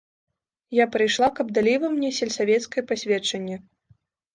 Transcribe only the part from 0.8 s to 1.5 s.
Я прыйшла,